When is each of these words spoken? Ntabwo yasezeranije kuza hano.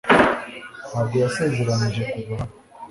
Ntabwo 0.87 1.15
yasezeranije 1.23 2.01
kuza 2.11 2.33
hano. 2.39 2.55